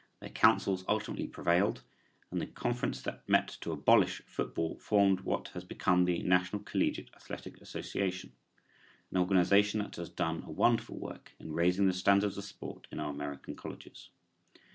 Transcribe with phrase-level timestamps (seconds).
[0.19, 1.83] Their counsels ultimately prevailed
[2.31, 6.63] and the conference that had met to abolish football formed what has become the National
[6.63, 8.31] Collegiate Athletic Association,
[9.11, 12.99] an organization that has done a wonderful work in raising the standards of sport in
[12.99, 14.09] our American colleges.